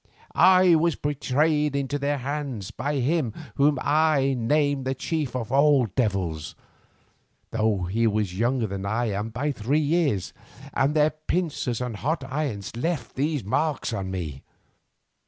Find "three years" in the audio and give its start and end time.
9.51-10.33